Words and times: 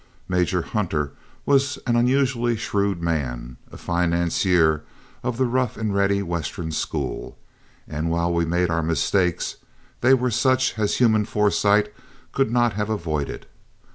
Major 0.27 0.63
Hunter 0.63 1.11
was 1.45 1.77
an 1.85 1.95
unusually 1.95 2.55
shrewd 2.57 3.03
man, 3.03 3.57
a 3.71 3.77
financier 3.77 4.83
of 5.23 5.37
the 5.37 5.45
rough 5.45 5.77
and 5.77 5.93
ready 5.93 6.23
Western 6.23 6.71
school; 6.71 7.37
and 7.87 8.09
while 8.09 8.33
we 8.33 8.43
made 8.43 8.71
our 8.71 8.81
mistakes, 8.81 9.57
they 9.99 10.15
were 10.15 10.31
such 10.31 10.73
as 10.79 10.97
human 10.97 11.23
foresight 11.23 11.93
could 12.33 12.49
not 12.49 12.73
have 12.73 12.89
avoided. 12.89 13.45